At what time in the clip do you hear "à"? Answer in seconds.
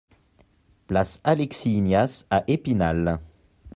2.31-2.43